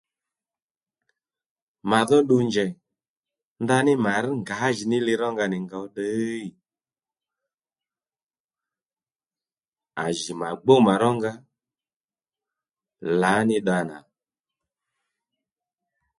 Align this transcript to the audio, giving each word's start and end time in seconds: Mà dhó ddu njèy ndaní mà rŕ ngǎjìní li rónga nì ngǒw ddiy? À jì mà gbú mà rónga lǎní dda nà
Mà 1.89 1.99
dhó 2.07 2.17
ddu 2.23 2.37
njèy 2.47 2.71
ndaní 3.63 3.93
mà 4.05 4.13
rŕ 4.23 4.31
ngǎjìní 4.41 4.97
li 5.07 5.13
rónga 5.21 5.45
nì 5.51 5.57
ngǒw 5.65 5.85
ddiy? 5.89 6.45
À 10.03 10.05
jì 10.19 10.31
mà 10.41 10.49
gbú 10.61 10.73
mà 10.87 10.93
rónga 11.01 11.33
lǎní 13.21 13.57
dda 13.61 13.79
nà 13.89 13.97